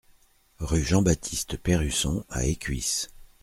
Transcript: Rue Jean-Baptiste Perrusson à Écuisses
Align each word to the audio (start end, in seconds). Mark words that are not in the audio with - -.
Rue 0.57 0.81
Jean-Baptiste 0.83 1.57
Perrusson 1.57 2.25
à 2.31 2.45
Écuisses 2.47 3.11